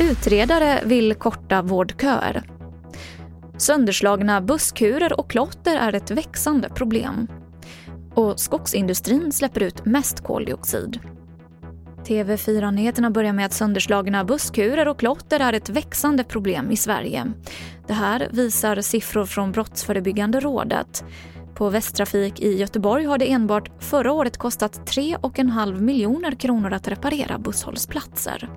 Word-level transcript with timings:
Utredare 0.00 0.80
vill 0.84 1.14
korta 1.14 1.62
vårdköer. 1.62 2.42
Sönderslagna 3.58 4.40
busskurer 4.40 5.20
och 5.20 5.30
klotter 5.30 5.76
är 5.76 5.92
ett 5.92 6.10
växande 6.10 6.68
problem. 6.68 7.26
Och 8.14 8.40
skogsindustrin 8.40 9.32
släpper 9.32 9.62
ut 9.62 9.84
mest 9.84 10.20
koldioxid. 10.20 10.98
TV4-nyheterna 12.04 13.10
börjar 13.10 13.32
med 13.32 13.46
att 13.46 13.52
sönderslagna 13.52 14.24
busskurer 14.24 14.88
och 14.88 14.98
klotter 14.98 15.40
är 15.40 15.52
ett 15.52 15.68
växande 15.68 16.24
problem 16.24 16.70
i 16.70 16.76
Sverige. 16.76 17.32
Det 17.86 17.92
här 17.92 18.28
visar 18.32 18.80
siffror 18.80 19.24
från 19.24 19.52
Brottsförebyggande 19.52 20.40
rådet. 20.40 21.04
På 21.54 21.70
Västtrafik 21.70 22.40
i 22.40 22.56
Göteborg 22.56 23.04
har 23.04 23.18
det 23.18 23.32
enbart 23.32 23.70
förra 23.78 24.12
året 24.12 24.36
kostat 24.36 24.80
3,5 24.86 25.80
miljoner 25.80 26.34
kronor 26.34 26.72
att 26.72 26.88
reparera 26.88 27.38
busshållsplatser. 27.38 28.48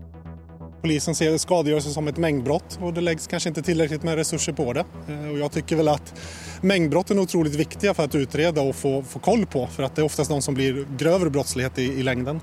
Polisen 0.82 1.16
ser 1.16 1.38
skadegörelse 1.38 1.90
som 1.90 2.08
ett 2.08 2.18
mängdbrott 2.18 2.80
och 2.82 2.94
det 2.94 3.02
läggs 3.02 3.28
kanske 3.28 3.50
inte 3.50 3.62
tillräckligt 3.62 4.04
med 4.04 4.16
resurser 4.16 4.54
på 4.54 4.74
det. 4.74 4.86
Eh, 5.08 5.30
och 5.32 5.40
jag 5.40 5.52
tycker 5.52 5.76
väl 5.76 5.88
att 5.88 6.20
mängdbrotten 6.62 7.18
är 7.18 7.22
otroligt 7.22 7.56
viktiga 7.56 7.94
för 7.94 8.04
att 8.04 8.16
utreda 8.16 8.62
och 8.62 8.76
få, 8.76 9.04
få 9.04 9.20
koll 9.20 9.46
på 9.46 9.68
för 9.68 9.84
att 9.84 9.96
det 9.96 10.02
är 10.02 10.06
oftast 10.06 10.30
de 10.30 10.42
som 10.42 10.54
blir 10.54 10.88
grövre 10.98 11.30
brottslighet 11.30 11.80
i, 11.80 11.84
i 11.84 12.04
längden. 12.04 12.42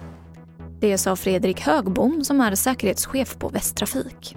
Det 0.80 0.98
sa 0.98 1.16
Fredrik 1.16 1.60
Högbom 1.60 2.24
som 2.24 2.40
är 2.40 2.54
säkerhetschef 2.54 3.38
på 3.38 3.48
Västtrafik. 3.48 4.36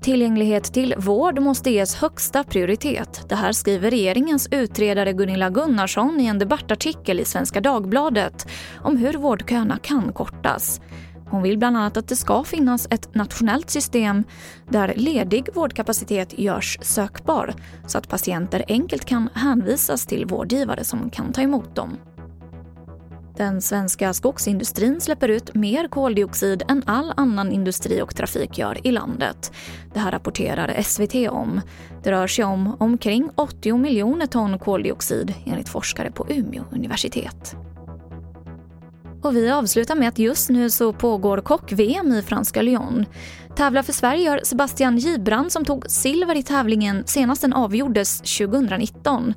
Tillgänglighet 0.00 0.64
till 0.72 0.94
vård 0.98 1.38
måste 1.38 1.70
ges 1.70 1.94
högsta 1.94 2.44
prioritet. 2.44 3.24
Det 3.28 3.34
här 3.34 3.52
skriver 3.52 3.90
regeringens 3.90 4.48
utredare 4.50 5.12
Gunilla 5.12 5.50
Gunnarsson 5.50 6.20
i 6.20 6.26
en 6.26 6.38
debattartikel 6.38 7.20
i 7.20 7.24
Svenska 7.24 7.60
Dagbladet 7.60 8.48
om 8.84 8.96
hur 8.96 9.12
vårdköerna 9.12 9.78
kan 9.82 10.12
kortas. 10.12 10.80
Hon 11.30 11.42
vill 11.42 11.58
bland 11.58 11.76
annat 11.76 11.96
att 11.96 12.08
det 12.08 12.16
ska 12.16 12.44
finnas 12.44 12.88
ett 12.90 13.14
nationellt 13.14 13.70
system 13.70 14.24
där 14.68 14.94
ledig 14.96 15.48
vårdkapacitet 15.54 16.38
görs 16.38 16.78
sökbar 16.82 17.54
så 17.86 17.98
att 17.98 18.08
patienter 18.08 18.64
enkelt 18.68 19.04
kan 19.04 19.28
hänvisas 19.34 20.06
till 20.06 20.26
vårdgivare 20.26 20.84
som 20.84 21.10
kan 21.10 21.32
ta 21.32 21.40
emot 21.40 21.76
dem. 21.76 21.98
Den 23.40 23.60
svenska 23.60 24.12
skogsindustrin 24.12 25.00
släpper 25.00 25.28
ut 25.28 25.54
mer 25.54 25.88
koldioxid 25.88 26.62
än 26.68 26.82
all 26.86 27.12
annan 27.16 27.52
industri 27.52 28.02
och 28.02 28.16
trafik 28.16 28.58
gör 28.58 28.86
i 28.86 28.90
landet. 28.90 29.52
Det 29.94 30.00
här 30.00 30.10
rapporterar 30.10 30.82
SVT 30.82 31.30
om. 31.30 31.60
Det 32.02 32.10
rör 32.10 32.26
sig 32.26 32.44
om 32.44 32.76
omkring 32.80 33.30
80 33.34 33.76
miljoner 33.76 34.26
ton 34.26 34.58
koldioxid 34.58 35.34
enligt 35.46 35.68
forskare 35.68 36.10
på 36.10 36.26
Umeå 36.28 36.64
universitet. 36.70 37.56
Och 39.22 39.36
vi 39.36 39.50
avslutar 39.50 39.94
med 39.94 40.08
att 40.08 40.18
just 40.18 40.50
nu 40.50 40.70
så 40.70 40.92
pågår 40.92 41.38
kock-VM 41.38 42.12
i 42.12 42.22
franska 42.22 42.62
Lyon. 42.62 43.06
Tävlar 43.56 43.82
för 43.82 43.92
Sverige 43.92 44.22
gör 44.22 44.40
Sebastian 44.44 44.98
Gibran 44.98 45.50
som 45.50 45.64
tog 45.64 45.90
silver 45.90 46.36
i 46.36 46.42
tävlingen 46.42 47.02
senast 47.06 47.42
den 47.42 47.52
avgjordes 47.52 48.18
2019. 48.18 49.34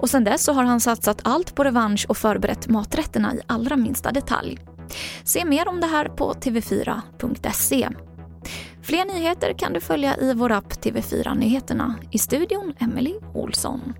Och 0.00 0.10
sen 0.10 0.24
dess 0.24 0.44
så 0.44 0.52
har 0.52 0.64
han 0.64 0.80
satsat 0.80 1.20
allt 1.24 1.54
på 1.54 1.64
revansch 1.64 2.06
och 2.08 2.16
förberett 2.16 2.68
maträtterna 2.68 3.34
i 3.34 3.40
allra 3.46 3.76
minsta 3.76 4.12
detalj. 4.12 4.58
Se 5.24 5.44
mer 5.44 5.68
om 5.68 5.80
det 5.80 5.86
här 5.86 6.04
på 6.04 6.32
tv4.se. 6.32 7.88
Fler 8.82 9.04
nyheter 9.04 9.52
kan 9.58 9.72
du 9.72 9.80
följa 9.80 10.16
i 10.16 10.34
vår 10.34 10.52
app 10.52 10.72
TV4 10.72 11.34
Nyheterna. 11.34 11.94
I 12.10 12.18
studion 12.18 12.72
Emily 12.78 13.14
Olsson. 13.34 13.94